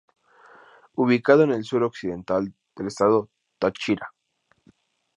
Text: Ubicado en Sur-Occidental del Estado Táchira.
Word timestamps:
Ubicado 0.95 1.43
en 1.43 1.63
Sur-Occidental 1.63 2.55
del 2.75 2.87
Estado 2.87 3.29
Táchira. 3.59 4.11